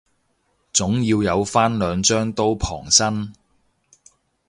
[0.73, 3.33] 總要有返兩張刀傍身